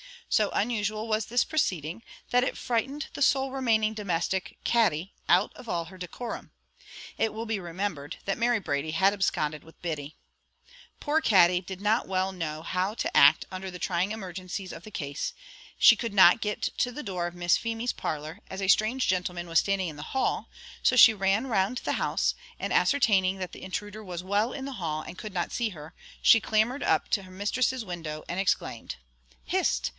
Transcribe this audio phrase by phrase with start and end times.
[0.29, 5.67] So unusual was this proceeding, that it frightened the sole remaining domestic, Katty, out of
[5.67, 6.51] all her decorum.
[7.17, 10.15] It will be remembered that Mary Brady had absconded with Biddy.
[11.01, 14.89] Poor Katty did not well know how to act under the trying emergencies of the
[14.89, 15.33] case;
[15.77, 19.47] she could not get to the door of Miss Feemy's parlour, as a strange gentleman
[19.47, 20.47] was standing in the hall,
[20.81, 24.73] so she ran round the house, and ascertaining that the intruder was well in the
[24.79, 28.95] hall, and could not see her, she clambered up to her mistress's window, and exclaimed,
[29.43, 29.89] "Hist!